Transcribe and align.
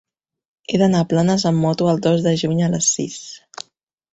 He 0.73 0.77
d'anar 0.81 1.01
a 1.03 1.05
Planes 1.11 1.45
amb 1.49 1.63
moto 1.65 1.91
el 1.91 2.01
dos 2.07 2.25
de 2.29 2.33
juny 2.45 2.65
a 2.69 2.71
les 2.77 2.89
sis. 2.97 3.21